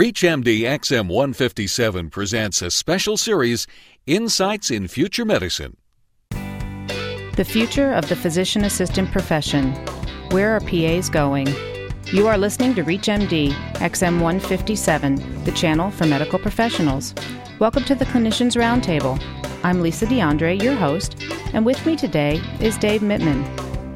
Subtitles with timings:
[0.00, 3.66] ReachMD XM 157 presents a special series,
[4.06, 5.76] Insights in Future Medicine.
[6.30, 9.72] The future of the physician assistant profession.
[10.30, 11.48] Where are PAs going?
[12.06, 17.14] You are listening to ReachMD XM 157, the channel for medical professionals.
[17.58, 19.22] Welcome to the Clinicians Roundtable.
[19.62, 21.22] I'm Lisa DeAndre, your host,
[21.52, 23.44] and with me today is Dave Mittman,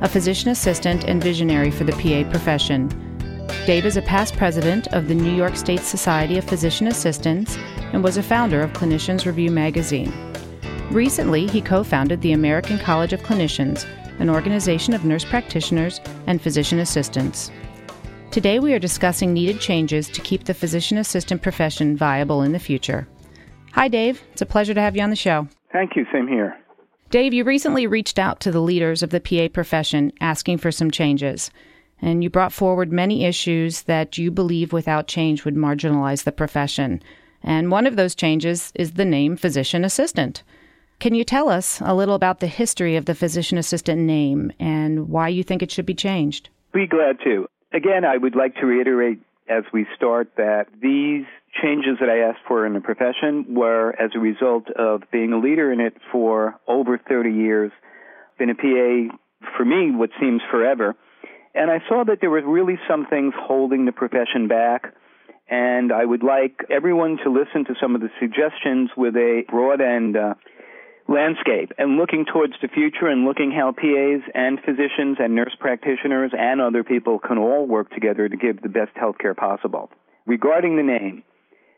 [0.02, 2.90] a physician assistant and visionary for the PA profession.
[3.66, 7.56] Dave is a past president of the New York State Society of Physician Assistants
[7.92, 10.12] and was a founder of Clinicians Review magazine.
[10.90, 13.86] Recently, he co founded the American College of Clinicians,
[14.18, 17.50] an organization of nurse practitioners and physician assistants.
[18.30, 22.58] Today, we are discussing needed changes to keep the physician assistant profession viable in the
[22.58, 23.08] future.
[23.72, 24.22] Hi, Dave.
[24.32, 25.48] It's a pleasure to have you on the show.
[25.72, 26.04] Thank you.
[26.12, 26.56] Same here.
[27.10, 30.90] Dave, you recently reached out to the leaders of the PA profession asking for some
[30.90, 31.50] changes
[32.04, 37.02] and you brought forward many issues that you believe without change would marginalize the profession.
[37.42, 40.42] And one of those changes is the name physician assistant.
[41.00, 45.08] Can you tell us a little about the history of the physician assistant name and
[45.08, 46.50] why you think it should be changed?
[46.74, 47.46] Be glad to.
[47.72, 51.24] Again, I would like to reiterate as we start that these
[51.62, 55.38] changes that I asked for in the profession were as a result of being a
[55.38, 57.72] leader in it for over 30 years.
[58.38, 59.16] Been a PA
[59.56, 60.94] for me what seems forever
[61.54, 64.94] and I saw that there were really some things holding the profession back.
[65.48, 69.80] And I would like everyone to listen to some of the suggestions with a broad
[69.80, 70.34] and uh,
[71.06, 76.32] landscape and looking towards the future and looking how PAs and physicians and nurse practitioners
[76.36, 79.90] and other people can all work together to give the best health care possible.
[80.26, 81.22] Regarding the name,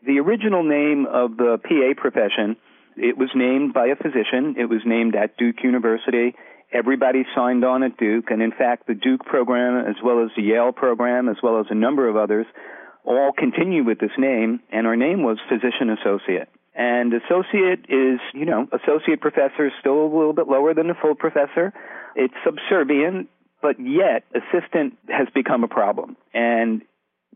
[0.05, 2.55] the original name of the PA profession,
[2.95, 4.55] it was named by a physician.
[4.57, 6.33] It was named at Duke University
[6.71, 10.43] Everybody signed on at Duke, and in fact, the Duke program, as well as the
[10.43, 12.45] Yale program, as well as a number of others,
[13.05, 16.49] all continue with this name, and our name was physician associate.
[16.75, 20.93] And associate is, you know, associate professor is still a little bit lower than a
[20.93, 21.73] full professor.
[22.15, 23.29] It's subservient,
[23.61, 26.17] but yet assistant has become a problem.
[26.33, 26.81] And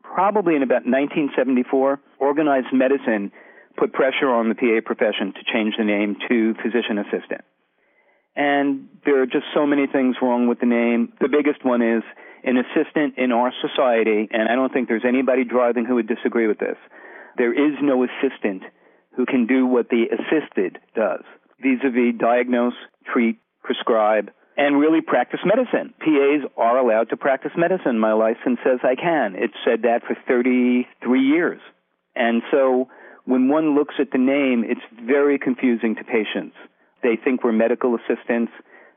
[0.04, 3.32] probably in about 1974, organized medicine
[3.78, 7.42] put pressure on the PA profession to change the name to physician assistant.
[8.36, 11.14] And there are just so many things wrong with the name.
[11.20, 12.04] The biggest one is
[12.44, 16.48] an assistant in our society, and I don't think there's anybody driving who would disagree
[16.48, 16.78] with this.
[17.38, 18.64] There is no assistant
[19.16, 21.24] who can do what the assisted does
[21.62, 22.74] vis-a-vis diagnose,
[23.14, 25.94] treat, prescribe, and really practice medicine.
[26.00, 28.00] PAs are allowed to practice medicine.
[28.00, 29.36] My license says I can.
[29.36, 31.62] It said that for 33 years.
[32.16, 32.90] And so
[33.26, 36.56] when one looks at the name, it's very confusing to patients.
[37.04, 38.52] They think we're medical assistants.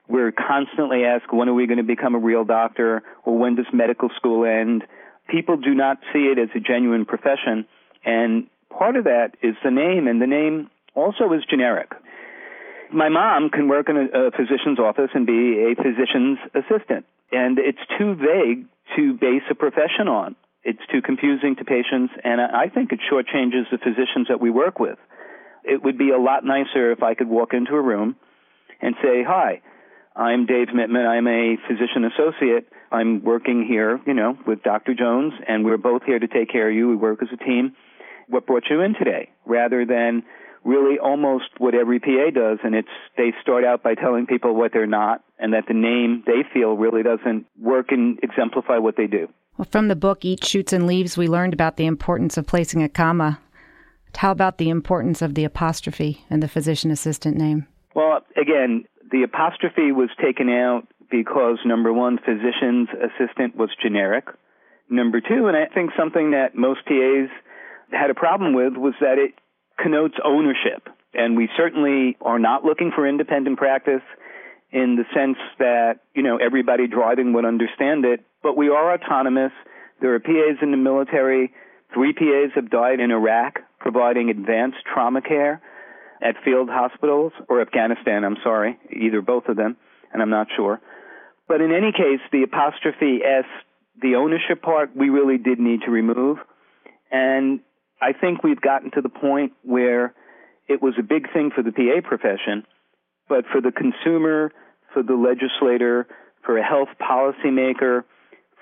[0.08, 3.02] We're constantly asked, when are we going to become a real doctor?
[3.24, 4.84] Or when does medical school end?
[5.28, 7.66] People do not see it as a genuine profession.
[8.04, 11.90] And part of that is the name, and the name also is generic.
[12.92, 17.06] My mom can work in a, a physician's office and be a physician's assistant.
[17.32, 18.66] And it's too vague
[18.96, 20.36] to base a profession on.
[20.62, 24.78] It's too confusing to patients, and I think it shortchanges the physicians that we work
[24.78, 24.98] with
[25.64, 28.16] it would be a lot nicer if I could walk into a room
[28.80, 29.60] and say, "Hi,
[30.14, 31.06] I'm Dave Mittman.
[31.06, 32.68] I'm a physician associate.
[32.92, 34.94] I'm working here, you know, with Dr.
[34.94, 36.88] Jones, and we're both here to take care of you.
[36.88, 37.74] We work as a team.
[38.28, 40.22] What brought you in today?" Rather than
[40.64, 44.72] really almost what every PA does, and it's they start out by telling people what
[44.72, 49.06] they're not, and that the name they feel really doesn't work and exemplify what they
[49.06, 49.28] do.
[49.56, 52.82] Well, from the book Eat, Shoots, and Leaves, we learned about the importance of placing
[52.82, 53.38] a comma
[54.16, 57.66] how about the importance of the apostrophe in the physician assistant name?
[57.94, 64.26] Well, again, the apostrophe was taken out because number one, physician's assistant was generic.
[64.90, 67.30] Number two, and I think something that most PAs
[67.92, 69.34] had a problem with was that it
[69.78, 70.88] connotes ownership.
[71.14, 74.02] And we certainly are not looking for independent practice
[74.72, 79.52] in the sense that, you know, everybody driving would understand it, but we are autonomous.
[80.00, 81.52] There are PAs in the military.
[81.94, 85.60] Three PAs have died in Iraq providing advanced trauma care
[86.22, 89.76] at field hospitals or Afghanistan, I'm sorry, either both of them,
[90.10, 90.80] and I'm not sure.
[91.46, 93.44] But in any case, the apostrophe S,
[94.00, 96.38] the ownership part, we really did need to remove.
[97.12, 97.60] And
[98.00, 100.14] I think we've gotten to the point where
[100.66, 102.64] it was a big thing for the PA profession,
[103.28, 104.50] but for the consumer,
[104.94, 106.06] for the legislator,
[106.42, 108.04] for a health policymaker,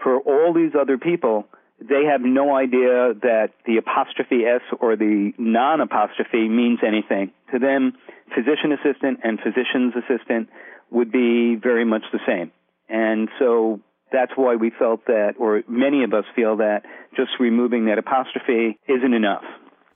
[0.02, 1.46] for all these other people,
[1.88, 7.30] they have no idea that the apostrophe S or the non apostrophe means anything.
[7.52, 7.94] To them,
[8.34, 10.48] physician assistant and physician's assistant
[10.90, 12.50] would be very much the same.
[12.88, 13.80] And so
[14.12, 16.82] that's why we felt that, or many of us feel that,
[17.16, 19.44] just removing that apostrophe isn't enough.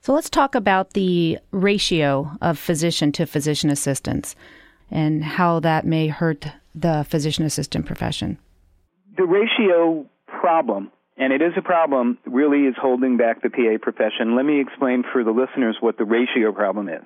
[0.01, 4.35] So let's talk about the ratio of physician to physician assistants
[4.89, 8.37] and how that may hurt the physician assistant profession.
[9.17, 14.35] The ratio problem, and it is a problem, really is holding back the PA profession.
[14.35, 17.03] Let me explain for the listeners what the ratio problem is.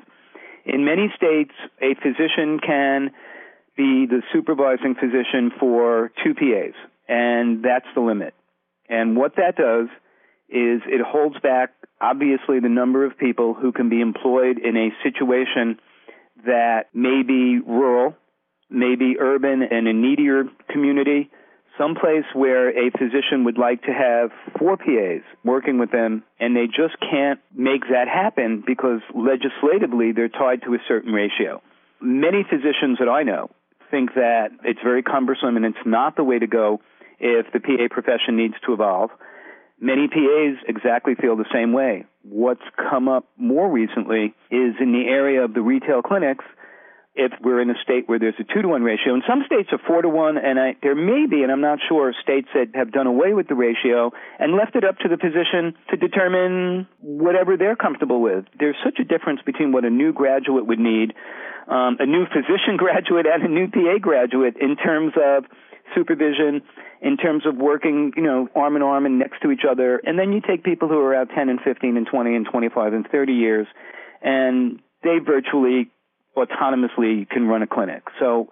[0.66, 3.12] In many states, a physician can
[3.78, 6.76] be the supervising physician for two PAs,
[7.08, 8.34] and that's the limit.
[8.90, 9.88] And what that does
[10.50, 14.90] is it holds back, obviously, the number of people who can be employed in a
[15.04, 15.80] situation
[16.46, 18.16] that may be rural,
[18.70, 21.30] may be urban and a needier community,
[21.78, 26.68] someplace where a physician would like to have four PAs working with them, and they
[26.68, 31.62] just can't make that happen because legislatively they're tied to a certain ratio.
[32.02, 33.50] Many physicians that I know
[33.90, 36.82] think that it's very cumbersome and it's not the way to go
[37.20, 39.12] if the PA profession needs to evolve.
[39.80, 42.06] Many PAs exactly feel the same way.
[42.24, 46.46] What's come up more recently is in the area of the retail clinics.
[47.14, 49.70] If we're in a state where there's a two to one ratio, in some states
[49.74, 52.68] a four to one, and I, there may be, and I'm not sure, states that
[52.74, 56.88] have done away with the ratio and left it up to the physician to determine
[57.02, 58.46] whatever they're comfortable with.
[58.58, 61.14] There's such a difference between what a new graduate would need
[61.68, 65.46] um, a new physician graduate and a new PA graduate in terms of
[65.96, 66.62] supervision,
[67.02, 70.02] in terms of working, you know, arm in arm and next to each other.
[70.04, 72.94] And then you take people who are out 10 and 15 and 20 and 25
[72.94, 73.68] and 30 years,
[74.22, 75.92] and they virtually
[76.38, 78.04] autonomously can run a clinic.
[78.20, 78.50] So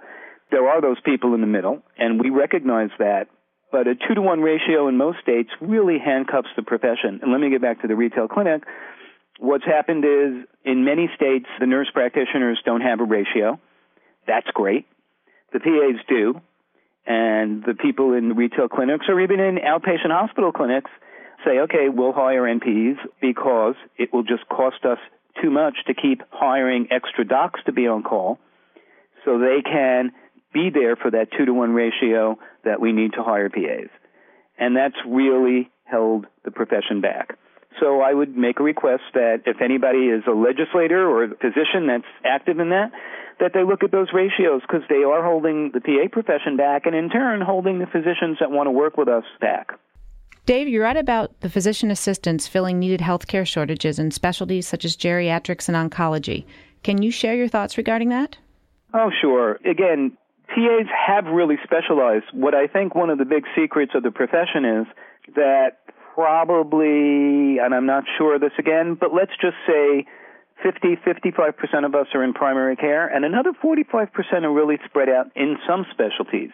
[0.51, 3.27] there are those people in the middle, and we recognize that.
[3.71, 7.19] But a two to one ratio in most states really handcuffs the profession.
[7.21, 8.63] And let me get back to the retail clinic.
[9.39, 13.59] What's happened is in many states, the nurse practitioners don't have a ratio.
[14.27, 14.87] That's great.
[15.53, 16.41] The PAs do.
[17.05, 20.91] And the people in retail clinics or even in outpatient hospital clinics
[21.45, 24.99] say, okay, we'll hire NPs because it will just cost us
[25.41, 28.39] too much to keep hiring extra docs to be on call
[29.25, 30.11] so they can
[30.53, 33.89] be there for that two to one ratio that we need to hire PAs.
[34.57, 37.37] And that's really held the profession back.
[37.79, 41.87] So I would make a request that if anybody is a legislator or a physician
[41.87, 42.91] that's active in that,
[43.39, 46.95] that they look at those ratios because they are holding the PA profession back and
[46.95, 49.79] in turn holding the physicians that want to work with us back.
[50.45, 54.97] Dave, you're right about the physician assistants filling needed healthcare shortages in specialties such as
[54.97, 56.45] geriatrics and oncology.
[56.83, 58.37] Can you share your thoughts regarding that?
[58.93, 59.59] Oh, sure.
[59.65, 60.17] Again,
[60.47, 62.25] PAs have really specialized.
[62.33, 64.87] What I think one of the big secrets of the profession is
[65.35, 65.77] that
[66.15, 70.05] probably, and I'm not sure of this again, but let's just say
[70.63, 74.09] 50, 55% of us are in primary care, and another 45%
[74.43, 76.49] are really spread out in some specialties,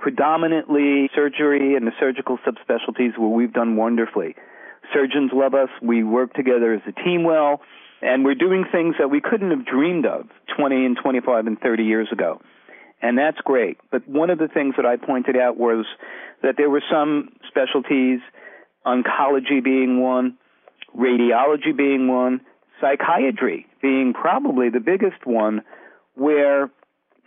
[0.00, 4.34] predominantly surgery and the surgical subspecialties where we've done wonderfully.
[4.92, 5.68] Surgeons love us.
[5.82, 7.60] We work together as a team well,
[8.02, 10.26] and we're doing things that we couldn't have dreamed of
[10.56, 12.40] 20 and 25 and 30 years ago.
[13.02, 13.78] And that's great.
[13.90, 15.86] But one of the things that I pointed out was
[16.42, 18.20] that there were some specialties–
[18.86, 20.36] oncology being one,
[20.96, 22.40] radiology being one,
[22.80, 25.62] psychiatry being probably the biggest one
[26.14, 26.70] where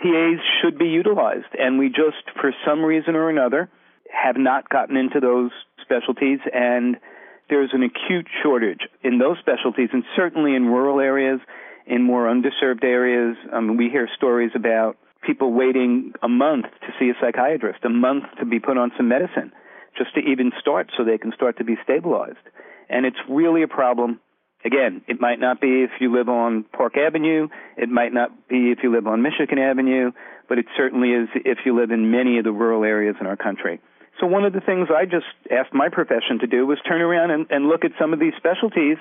[0.04, 1.56] PAs should be utilized.
[1.58, 3.70] And we just, for some reason or another,
[4.12, 5.52] have not gotten into those
[5.82, 6.98] specialties and
[7.50, 11.39] there's an acute shortage in those specialties and certainly in rural areas,
[11.86, 13.36] in more underserved areas.
[13.51, 18.25] Um, we hear stories about people waiting a month to see a psychiatrist, a month
[18.39, 19.51] to be put on some medicine
[19.98, 22.44] just to even start so they can start to be stabilized.
[22.89, 24.20] And it's really a problem.
[24.65, 28.72] Again, it might not be if you live on Park Avenue, it might not be
[28.72, 30.12] if you live on Michigan Avenue,
[30.48, 33.36] but it certainly is if you live in many of the rural areas in our
[33.36, 33.82] country.
[34.20, 37.32] So one of the things I just asked my profession to do was turn around
[37.32, 38.98] and, and look at some of these specialties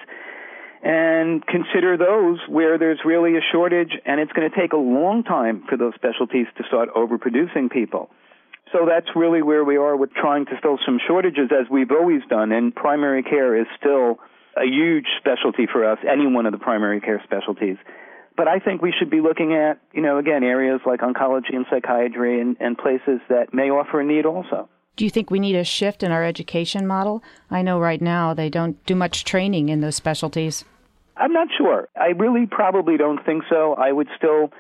[0.83, 5.23] and consider those where there's really a shortage and it's going to take a long
[5.23, 8.11] time for those specialties to start overproducing people.
[8.73, 12.23] So that's really where we are with trying to fill some shortages as we've always
[12.28, 12.50] done.
[12.50, 14.19] And primary care is still
[14.56, 17.76] a huge specialty for us, any one of the primary care specialties.
[18.37, 21.66] But I think we should be looking at, you know, again, areas like oncology and
[21.71, 24.68] psychiatry and, and places that may offer a need also.
[24.97, 27.23] Do you think we need a shift in our education model?
[27.50, 30.64] I know right now they don't do much training in those specialties.
[31.16, 31.88] I'm not sure.
[31.97, 33.75] I really probably don't think so.
[33.75, 34.50] I would still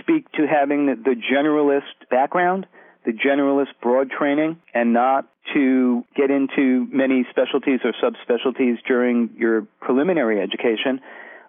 [0.00, 2.66] speak to having the, the generalist background
[3.04, 9.66] the generalist broad training and not to get into many specialties or subspecialties during your
[9.80, 11.00] preliminary education.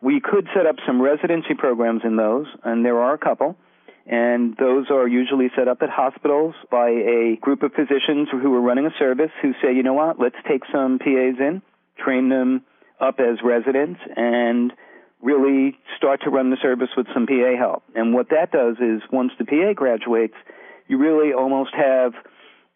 [0.01, 3.55] We could set up some residency programs in those, and there are a couple.
[4.05, 8.61] And those are usually set up at hospitals by a group of physicians who are
[8.61, 11.61] running a service who say, you know what, let's take some PAs in,
[11.97, 12.61] train them
[12.99, 14.71] up as residents, and
[15.21, 17.83] really start to run the service with some PA help.
[17.95, 20.35] And what that does is once the PA graduates,
[20.87, 22.13] you really almost have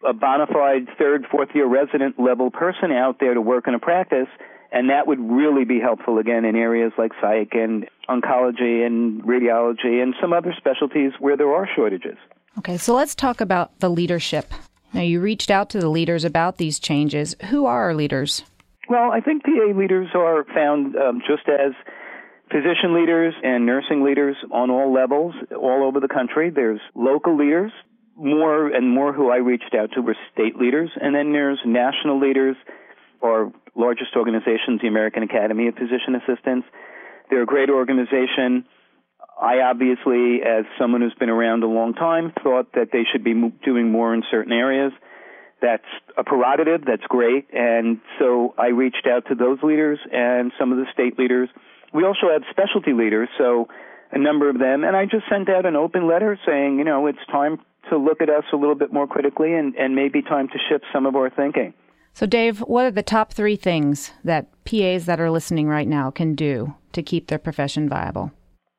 [0.08, 3.80] a bona fide third, fourth year resident level person out there to work in a
[3.80, 4.28] practice
[4.72, 10.02] and that would really be helpful again in areas like psych and oncology and radiology
[10.02, 12.18] and some other specialties where there are shortages.
[12.60, 14.52] Okay, so let's talk about the leadership.
[14.94, 17.36] Now, you reached out to the leaders about these changes.
[17.50, 18.44] Who are our leaders?
[18.90, 21.74] Well, I think PA leaders are found um, just as
[22.52, 26.50] physician leaders and nursing leaders on all levels, all over the country.
[26.50, 27.72] There's local leaders,
[28.20, 32.20] more and more who I reached out to were state leaders, and then there's national
[32.20, 32.56] leaders
[33.24, 36.68] our largest organizations, the American Academy of Physician Assistants.
[37.30, 38.66] They're a great organization.
[39.42, 43.34] I obviously, as someone who's been around a long time, thought that they should be
[43.64, 44.92] doing more in certain areas.
[45.62, 45.84] That's
[46.18, 46.82] a prerogative.
[46.86, 47.48] That's great.
[47.54, 51.50] And so I reached out to those leaders and some of the state leaders.
[51.94, 53.68] We also have specialty leaders, so
[54.12, 54.84] a number of them.
[54.84, 57.60] And I just sent out an open letter saying, you know, it's time
[57.90, 60.86] to look at us a little bit more critically and, and maybe time to shift
[60.94, 61.74] some of our thinking.
[62.14, 66.12] So, Dave, what are the top three things that PAs that are listening right now
[66.12, 68.32] can do to keep their profession viable?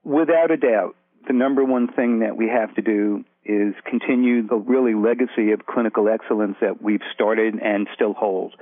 [0.05, 4.57] Without a doubt, the number one thing that we have to do is continue the
[4.57, 8.55] really legacy of clinical excellence that we've started and still hold.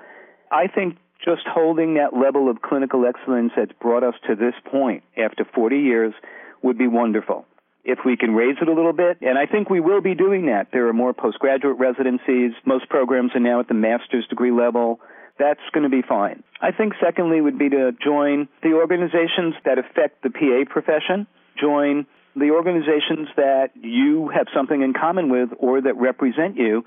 [0.52, 5.02] I think just holding that level of clinical excellence that's brought us to this point
[5.16, 6.14] after 40 years
[6.62, 7.44] would be wonderful
[7.88, 9.18] if we can raise it a little bit.
[9.22, 10.68] And I think we will be doing that.
[10.72, 12.52] There are more postgraduate residencies.
[12.66, 15.00] Most programs are now at the master's degree level.
[15.38, 16.42] That's going to be fine.
[16.60, 21.26] I think secondly would be to join the organizations that affect the PA profession,
[21.58, 26.84] join the organizations that you have something in common with or that represent you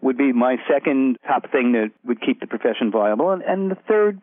[0.00, 3.32] would be my second top thing that would keep the profession viable.
[3.32, 4.22] And, and the third,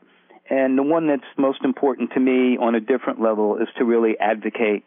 [0.50, 4.18] and the one that's most important to me on a different level, is to really
[4.20, 4.86] advocate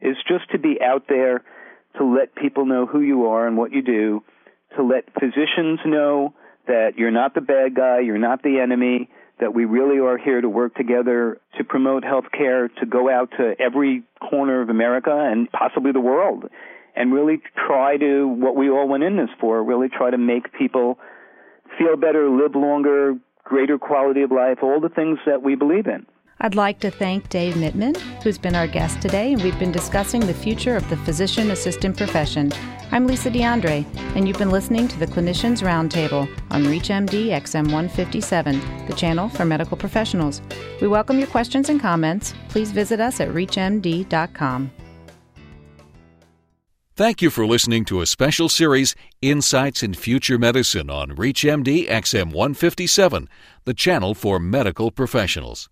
[0.00, 1.42] is just to be out there
[1.96, 4.22] to let people know who you are and what you do,
[4.76, 6.34] to let physicians know
[6.66, 9.08] that you're not the bad guy, you're not the enemy,
[9.40, 13.30] that we really are here to work together to promote health care, to go out
[13.36, 16.44] to every corner of America and possibly the world,
[16.96, 20.52] and really try to, what we all went in this for, really try to make
[20.52, 20.98] people
[21.78, 26.06] feel better, live longer, greater quality of life, all the things that we believe in.
[26.40, 30.20] I'd like to thank Dave Mittman, who's been our guest today, and we've been discussing
[30.20, 32.52] the future of the physician assistant profession.
[32.90, 38.94] I'm Lisa DeAndre, and you've been listening to the Clinicians Roundtable on ReachMD XM157, the
[38.94, 40.42] channel for medical professionals.
[40.80, 42.34] We welcome your questions and comments.
[42.48, 44.70] Please visit us at reachmd.com.
[46.96, 53.26] Thank you for listening to a special series, Insights in Future Medicine, on ReachMD XM157,
[53.64, 55.68] the channel for medical professionals.